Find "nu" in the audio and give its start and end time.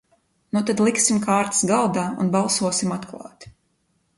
0.55-0.61